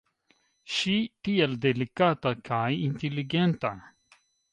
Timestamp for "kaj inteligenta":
2.49-3.73